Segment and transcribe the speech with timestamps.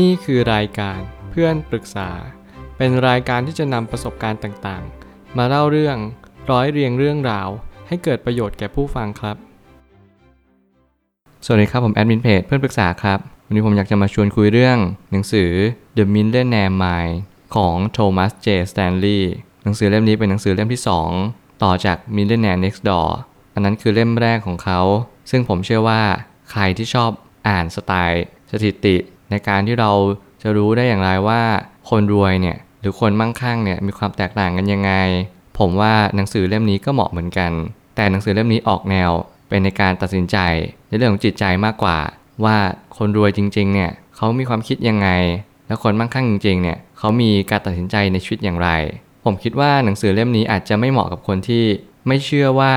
[0.00, 0.98] นี่คือรายการ
[1.30, 2.10] เพื่อนปรึกษา
[2.76, 5.96] เป็นรายการที่จะนำประสบการณ์ต่างๆ มาเล่าเรื่อง
[6.50, 7.48] ร้อยเรียงเรื่องราว
[7.88, 9.36] ให้เกิดประโยชน์แก่ผู้ฟังครับ
[11.44, 14.78] สวัสดีครับผมแอดมินเพจเพื่อนปรึกษาครับ วันนี้ผมอยากจะมาชวนคุยเรื่อง
[15.10, 15.50] หนังสือ
[15.96, 17.14] The Millionaire Mind
[17.54, 20.82] ของโทมัสเจสแตนลีย์หนังสือเล่มนี้เป็นหนังสือเล่มที่
[21.20, 23.08] 2 ต่อจาก Millionaire Next Door
[23.54, 24.80] อันนั้นคือเล่มแรกของเขา
[25.30, 26.02] ซึ่งผมเชื่อว่า
[26.50, 27.10] ใครที่ชอบ
[27.48, 28.96] อ่านสไตล์ สถิติ
[29.32, 29.90] ในการที่เรา
[30.42, 31.40] จะรู้ได้อย่างไรว่า
[31.90, 34.92] คนรวยเนี่ยหรือคนมั่งคั่งเนี่ยมีความแตกต่างกันยังไง
[35.58, 37.52] ผมว่าหนังสือเล่มนี้ก็เหมาะเหมือนกัน
[37.96, 39.10] แต่หนังสือเล่มนี้ออกแนว
[39.48, 40.36] เป็นในการตัดสินใจ
[40.88, 41.98] ในเรื่องของจิตใจมากกว่า
[42.44, 42.56] ว่า
[42.96, 45.08] คนรวยจริงๆเนี่ยเขามีความคิดยังไง
[45.66, 48.68] แล้วคนมั่งคั่งจริงๆเนี่ยเขามีการตัดสินใจในชีวิตอย่างไร
[49.24, 51.64] ผมคิดว่าหนังสือเล่มนี้อาจจะไม่เหมาะกับคนที่
[52.06, 52.74] ไม่เชื่อว่า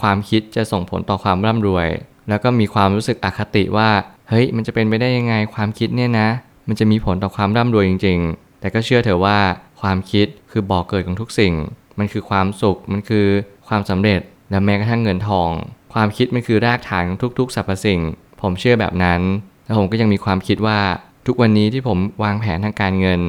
[0.00, 1.88] ความคิดจะส่งผลต่อความร่ำรวย
[2.28, 3.90] แล้วก็มีความรู้สึกอคติว่า
[4.28, 6.28] เฮ้ยมันจะเป็นไปได้ยังไงความคิดเนี่ยนะ
[6.68, 9.38] มันจะมีผลต่อความร่ำรวยจริง ๆ แต่ก็เชื่อเถอะว่า
[9.80, 11.54] ความคิดคือบ่อกเกิดของทุกสิ่ง
[11.98, 13.26] มันคือความสุข มันคือ
[13.68, 15.50] ความสำเร็จ และแม้กระทั่งเงินทอง
[15.94, 18.00] ความคิดมันคือรากฐานของทุกๆสรรพสิ่ง
[18.40, 19.20] ผมเชื่อแบบนั้น
[19.64, 20.80] แล้วผมก็ยังมีความคิดว่า
[21.26, 23.20] ทุกวันนี้ที่ผมวางแผนทางการเงิน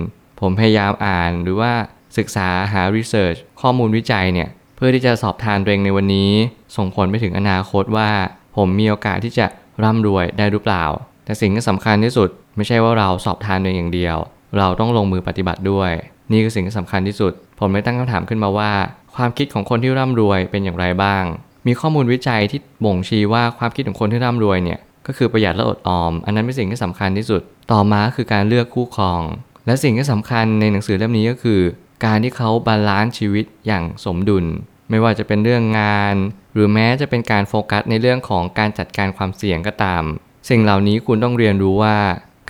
[0.42, 1.72] ผมพยายามอ่านหรือว่า
[2.18, 6.32] ศึกษาหารีเสิร์ชข้อมูลวิจัยเนี่ย เพื่อที่จะสอบทานตัวเองในวันนี้
[6.76, 8.10] ส่งผลไปถึงอนาคตว่า
[8.56, 9.46] ผมมีโอกาสที่จะ
[9.84, 10.84] ร่ำรวยได้หรือเปล่า
[11.26, 14.18] แต่สิ่งที่สำคัญที่สุด ไม่ใช่ว่าเราสอบทานเองอย่างเดียว
[14.58, 15.92] เราต้องลงมือปฏิบัติด้วย
[16.32, 18.72] นี่คือสิ่งที่สำคัญที่สุด ผมเลยตั้งคำถามขึ้นมาว่า
[19.16, 21.24] ความคิดของคนที่ร่ำรวยเป็นอย่างไรบ้าง
[21.68, 29.22] มีข้อมูลวิจัยที่บ่งชี้ว่าความคิดของคนที่ร่ำรวยเนี่ยก็คือประหยัดและอดออม อันนั้นเป็นสิ่งที่สำคัญที่สุด ต่อมาคือการเลือกคู่ครอง
[29.66, 31.62] และสิ่งที่สำคัญในหนังสือเล่มนี้ก็คือ
[32.06, 34.46] การที่เขา balance ชีวิตอย่างสมดุล
[34.90, 36.16] ไม่ว่าจะเป็นเรื่องงาน
[36.56, 40.04] หรือแม้จะเป็นการโฟกัสในเรื่องของการจัดการความเสี่ยงก็ตาม
[40.50, 41.98] สิ่งเหล่านี้คุณต้องเรียนรู้ว่า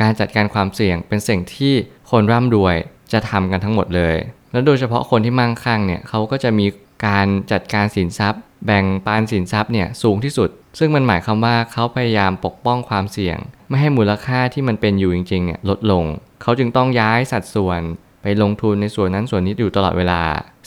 [0.01, 1.73] การจัดการความเสี่ยงเป็นสิ่งที่
[2.11, 2.75] คนร่ำรวย
[3.13, 4.15] จะทำกันทั้งหมดเลย
[4.51, 6.67] และโดยเฉพาะคนที่มั่งคั่งเนี่ยเขาก็จะมี
[7.07, 10.49] การจัดการสินทรัพย์ แบ่งปันสินทรัพย์เนี่ยสูงที่สุด
[10.79, 13.37] ซึ่งมันหมายความว่าเขาพยายามปกป้องความเสี่ยง
[13.69, 16.05] ไม่ให้มูลค่าที่มันเป็นอยู่จริงๆเนี่ยลดลง
[16.41, 17.81] เขาจึงต้องย้ายสัดส่วน
[18.21, 20.21] ไปลงทุนในส่วนนั้นส่วนนี้อยู่ตลอดเวลา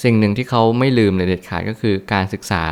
[0.05, 2.65] สิ่งหนึ่งที่เขาไม่ลืมเลยเด็ดขาดก็คือการศึกษา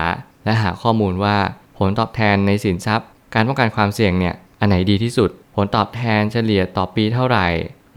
[0.46, 1.36] และหาข้อมูลว่า
[1.78, 7.46] ผลตอบแทนในสินทรัพย์ การป้องกันความเสี่ยงเนี่ยอันไหนดีที่สุด ผลตอบแทนเฉลี่ยต่อปีเท่าไหร่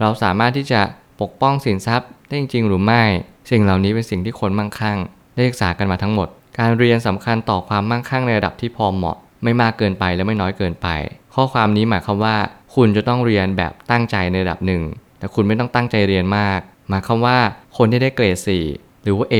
[0.00, 0.80] เราสามารถที่จะ
[1.20, 3.02] ปกป้องสินทรัพย์ได้จริงหรือไม่
[3.50, 4.98] สิ่งเหล่านี้เป็นสิ่งที่คนมั่งคั่ง
[5.34, 6.28] ได้ศึกษากันมาทั้งหมด
[6.58, 10.88] การเรียนสำคัญต่อความมั่งคั่งในระดับที่พอเหมาะ ไม่มากเกินไปและไม่น้อยเกินไป
[11.34, 12.36] ข้อความนี้หมายความว่า
[12.74, 14.82] คุณจะต้องเรียนแบบตั้งใจในระดับหนึ่ง
[15.18, 17.38] แต่คุณไม่ต้องตั้งใจเรียนมาก หมายความว่า
[17.76, 18.36] คนที่ได้เกรด
[18.70, 19.34] 4 หรือว่า A+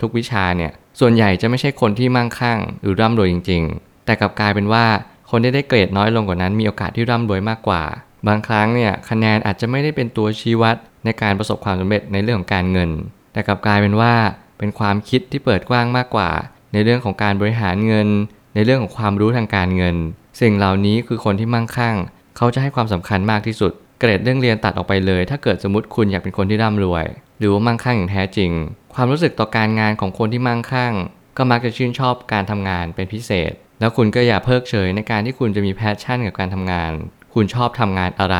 [0.00, 4.84] ทุกวิชาเนี่ย ส่วนใหญ่จะไม่ใช่คนที่มั่งคั่ง หรือร่ำรวยจริง ๆ แต่กลับกลายเป็นว่า
[5.30, 7.82] คนที่ได้เกรดน้อยลงกว่านั้นมีโอกาสที่ร่ำรวยมากกว่า
[8.26, 12.90] บางครั้งเนี่ยคะแนนอาจจะไม่ได้เป็นตัวชี้วัดในการประสบความสำเร็จในเรื่องของการเงิน
[13.32, 14.14] แต่กลับกลายเป็นว่า
[14.58, 16.30] เป็นความคิดที่เปิดกว้างมากกว่า
[16.72, 18.08] ในเรื่องของการบริหารเงิน
[18.54, 19.96] ในเรื่องของความรู้ทางการเงิน
[20.40, 21.96] สิ่งเหล่านี้คือคนที่มั่งคั่ง
[22.36, 27.06] เขาจะให้ความสำคัญมากที่สุด เกรดเรื่องเรียนตัดออกไปเลย ถ้าเกิดสมมติคุณอยากเป็นคนที่ร่ำรวย
[27.38, 28.50] หรือว่ามั่งคั่งอย่างแท้จริง
[28.98, 30.94] ความรู้สึกต่อการงานของคนที่มั่งคั่ง
[31.36, 36.92] ก็มักจะชื่นชอบการทำงานเป็นพิเศษ แล้วคุณก็อย่าเพิกเฉยในการที่คุณจะมี passion กับการทำงาน
[37.34, 38.36] คุณชอบทำงานอะไร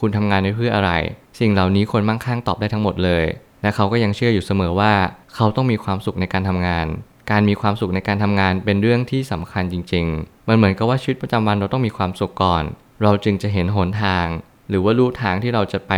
[0.00, 0.92] คุณทำงานเพื่ออะไร
[1.40, 3.24] สิ่งเหล่านี้คนมั่งคั่งตอบได้ทั้งหมดเลย
[3.62, 4.92] และเขาก็ยังเชื่ออยู่เสมอว่า
[5.34, 6.86] เขาต้องมีความสุขในการทำงาน
[7.30, 12.64] การมีความสุขในการทำงานเป็นเรื่องที่สำคัญจริง ๆ มันเหมือนกับว่าชีวิตประจำวันเราต้องมีความสุขก่อน
[13.02, 14.26] เราจึงจะเห็นหนทาง
[14.68, 15.92] หรือว่าลู่ทางที่เราจะไป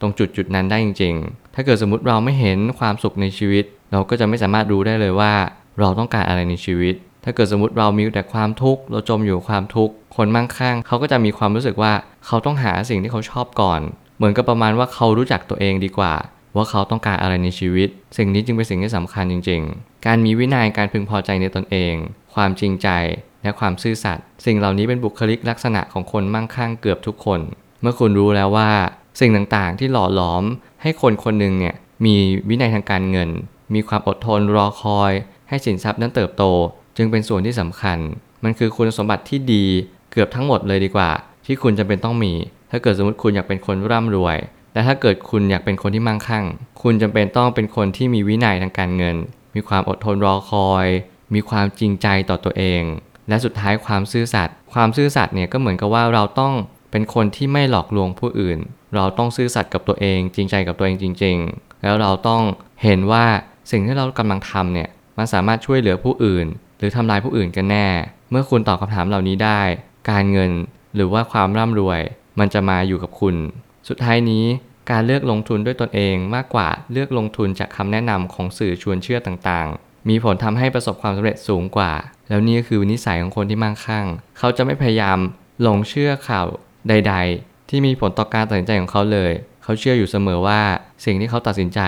[0.00, 5.32] ตรงจุดจุดนั้นได้จริง ๆ ถ้าเกิดสมมติเราไม่เห็นความสุขในชีวิต เราก็จะไม่สามารถรู้ได้เลยว่า
[5.80, 6.94] เราต้องการอะไรในชีวิต
[7.24, 11.92] ถ้าเกิดสมมติเรามีแต่ความทุกข์เราจมอยู่ความทุกข์คนมั่งคั่งเขาก็จะมีความรู้สึกว่า
[12.26, 13.80] เขาต้องหาสิ่งที่เขาชอบก่อน
[14.16, 16.14] เหมือนกับประมาณว่าเขารู้จักตัวเองดีกว่า
[16.56, 21.94] ว่าเขาต้องการอะไรในชีวิต สิ่งนี้จึงเป็นสิ่งที่สำคัญจริง ๆ การมีวินัยการพึงพอใจในตนเอง
[22.34, 22.88] ความจริงใจ
[23.42, 27.40] และความซื่อสัตย์สิ่งเหล่านี้เป็นบุคลิกลักษณะของคนมั่งคั่งเกือบทุกคน
[27.80, 28.70] เมื่อคุณรู้แล้วว่า
[29.20, 30.44] สิ่งต่างๆ ที่หล่อหลอม
[30.82, 31.74] ให้คนคนหนึ่งเนี่ย
[32.04, 32.16] มี
[32.48, 33.30] วินัยทางการเงิน
[33.74, 35.12] มีความอดทนรอคอย
[35.48, 36.44] ให้สินทรัพย์นั้นเติบโต
[36.96, 37.98] จึงเป็นส่วนที่สำคัญ
[38.44, 39.64] มันคือคุณสมบัติที่ดี
[40.10, 41.10] เกือบทั้งหมดเลยดีกว่า
[41.46, 42.32] ที่คุณจะเป็นต้องมี
[42.70, 44.36] ถ้าเกิดสมมติคุณอยากเป็นคนร่ำรวย
[44.72, 46.44] และถ้าเกิดคุณอยากเป็นคนที่มั่งคั่ง
[46.82, 49.16] คุณจำเป็นต้องเป็นคนที่มีวินัยทางการเงิน
[49.54, 50.86] มีความอดทนรอคอย
[51.34, 52.82] มีความจริงใจต่อตัวเอง
[53.28, 56.52] และสุดท้ายความซื่อสัตย์ ความซื่อสัตย์เนี่ยก็เหมือนกับว่าเราต้อง
[56.90, 58.58] เป็นคนที่ไม่หลอกลวงผู้อื่น
[58.94, 62.42] เราต้องซื่อสัตย์กับตัวเอง จริงใจกับตัวเองจริง ๆ แล้วเราต้อง
[62.82, 63.24] เห็นว่า
[63.70, 64.88] สิ่งที่เรากำลังทำเนี่ย
[65.18, 66.46] มันสามารถช่วยเหลือผู้อื่น
[66.78, 67.88] หรือทำลายผู้อื่นกันแน่
[68.30, 69.60] เมื่อคุณตอบคำถามเหล่านี้ได้
[70.10, 70.52] การเงิน
[70.94, 72.00] หรือว่าความร่ำรวย
[72.38, 73.36] มันจะมาอยู่กับคุณ
[73.88, 74.44] สุดท้ายนี้
[74.90, 81.92] การเลือกลงทุนด้วยตนเองมากกว่าเลือกลงทุนจากคำแนะนำของสื่อชวนเชื่อต่างๆ มีผลทำให้ประสบความสำเร็จสูงกว่า
[82.28, 84.06] แล้วนี่ก็คือนิสัยของคนที่มั่งคั่ง
[84.38, 85.18] เขาจะไม่พยายาม
[85.62, 86.46] หลงเชื่อข่าว
[86.88, 89.32] ใด ๆ ที่มีผลต่อการตัดสินใจของเขาเลย
[89.62, 90.60] เขาเชื่ออยู่เสมอว่า
[91.04, 91.80] สิ่งที่เขาตัดสินใจ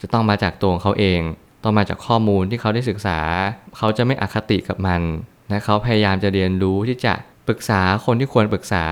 [0.00, 1.20] จะต้องมาจากตัวของเขาเอง
[1.64, 3.18] ต้องมาจากข้อมูลที่เขาได้ศึกษา
[3.76, 5.00] เขาจะไม่อคติกับมัน
[5.48, 7.14] และเขาพยายามจะเรียนรู้ที่จะ
[7.46, 8.86] ปรึกษาคนที่ควรปรึกษา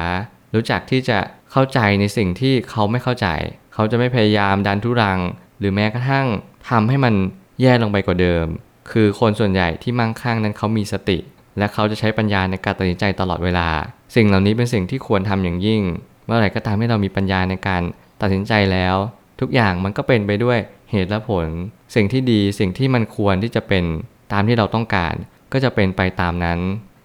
[0.55, 1.19] รู้จักที่จะ
[1.52, 3.29] เข้าใจในสิ่งที่เขาไม่เข้าใจ
[3.75, 5.20] เขาจะไม่พยายามดันทุรัง
[5.58, 6.26] หรือแม้กระทั่ง
[6.69, 7.14] ทำให้มัน
[7.61, 8.47] แย่ลงไปกว่าเดิม
[8.91, 11.19] คือคนส่วนใหญ่ที่มั่งคั่งนั้นเขามีสติ
[11.58, 13.69] และเขาจะใช้ปัญญาในการตัดสินใจตลอดเวลา
[14.14, 15.82] สิ่งเหล่านี้เป็นสิ่งที่ควรทำอย่างยิ่ง
[16.26, 17.82] เมื่อไหร่ก็ตามที่เรามีปัญญาในการ
[18.20, 18.96] ตัดสินใจแล้ว
[19.40, 20.58] ทุกอย่างมันก็เป็นไปด้วย
[20.90, 21.46] เหตุและผล
[21.94, 23.84] สิ่งที่ดีสิ่งที่มันควรที่จะเป็น
[24.32, 25.14] ตามที่เราต้องการ
[25.52, 26.58] ก็จะเป็นไปตามนั้น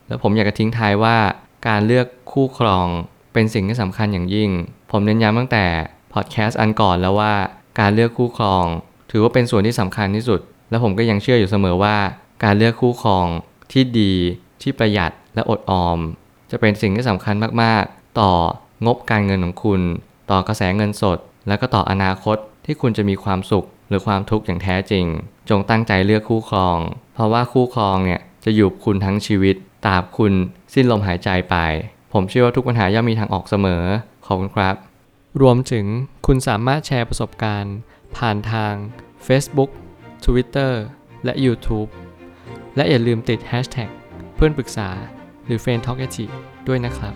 [0.07, 1.17] แล้วผมอยากจะทิ้งท้ายว่า
[1.67, 2.87] การเลือกคู่ครอง
[3.33, 4.49] เป็นสิ่งที่สำคัญอย่างยิ่ง
[4.91, 5.65] ผมเน้นย้ำตั้งแต่
[6.13, 7.33] พอดแคสต์อันก่อนแล้วว่า
[7.79, 8.65] การเลือกคู่ครอง
[9.11, 10.39] ถือว่าเป็นส่วนที่สำคัญที่สุด
[10.69, 11.97] และผมก็ยังเชื่ออยู่เสมอว่า
[12.43, 13.27] การเลือกคู่ครอง
[13.71, 14.13] ที่ดี
[14.61, 15.99] ที่ประหยัดและอดออม
[16.51, 18.31] จะเป็นสิ่งที่สำคัญมากๆ ต่อ
[18.85, 19.81] งบการเงินของคุณ
[20.31, 21.17] ต่อกระแสเงินสด
[21.47, 25.05] และก็ต่ออนาคตที่คุณจะมีความสุขหรือความทุกข์อย่างแท้จริง
[25.49, 26.79] จงตั้งใจเลือกคู่ครอง
[27.13, 29.55] เพราะว่าคู่ครองเนี่ยจะอยู่กับคุณทั้งชีวิต
[29.85, 30.33] ตราบคุณ
[30.73, 31.55] สิ้นลมหายใจไป
[32.13, 33.83] ผมเชื่อว่าทุกปัญหาย่อมมีทางออกเสมอ
[34.25, 34.75] ขอบคุณครับ
[35.41, 35.85] รวมถึง
[36.27, 37.75] คุณสามารถแชร์ประสบการณ์
[38.17, 38.73] ผ่านทาง
[39.27, 39.69] Facebook
[40.25, 40.73] Twitter
[41.25, 41.89] และ YouTube
[42.75, 43.89] และอย่าลืมติด Hashtag
[44.35, 44.89] เพื่อนปรึกษา
[45.45, 45.99] หรือ f r ร e n d t a l k
[46.67, 47.13] ด้วยนะครับ